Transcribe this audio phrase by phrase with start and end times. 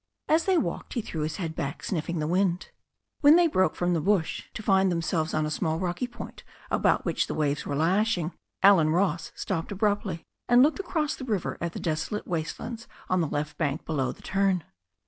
[0.27, 2.71] As they walked he threw his head back, sniflfing the wind.
[3.19, 7.05] When they broke from the bush, to find themselves on a email rocky point about
[7.05, 8.31] which the waves were lashing,
[8.63, 13.21] Allen Ross stopped abruptly, and looked across the river at the desolate waste lands on
[13.21, 14.63] the left bank below the turn.